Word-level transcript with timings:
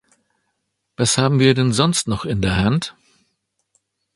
Was 0.97 1.19
haben 1.19 1.37
wir 1.39 1.53
denn 1.53 1.73
sonst 1.73 2.07
noch 2.07 2.25
in 2.25 2.41
der 2.41 2.55
Hand? 2.57 2.95